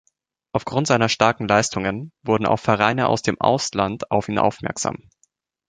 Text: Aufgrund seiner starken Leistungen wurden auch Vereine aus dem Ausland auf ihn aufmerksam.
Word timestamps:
Aufgrund 0.53 0.87
seiner 0.87 1.09
starken 1.09 1.47
Leistungen 1.47 2.11
wurden 2.23 2.47
auch 2.47 2.57
Vereine 2.59 3.07
aus 3.07 3.21
dem 3.21 3.39
Ausland 3.39 4.09
auf 4.09 4.29
ihn 4.29 4.39
aufmerksam. 4.39 5.09